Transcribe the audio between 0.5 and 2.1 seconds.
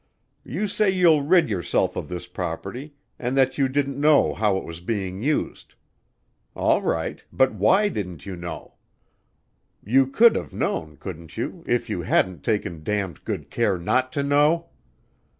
say you'll rid yourself of